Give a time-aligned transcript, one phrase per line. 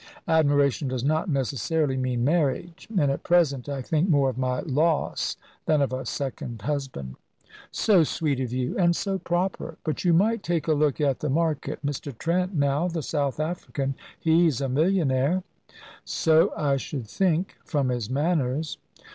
[0.27, 2.87] "Admiration does not necessarily mean marriage.
[2.97, 7.17] And at present I think more of my loss than of a second husband."
[7.69, 9.77] "So sweet of you, and so proper.
[9.83, 11.85] But you might take a look at the market.
[11.85, 12.17] Mr.
[12.17, 13.93] Trent, now, the South African.
[14.19, 15.43] He's a millionaire."
[16.03, 18.79] "So I should think, from his manners."